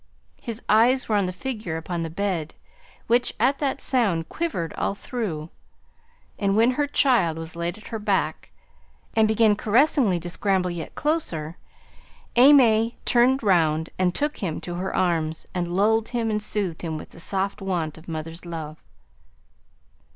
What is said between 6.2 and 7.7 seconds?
and when her child was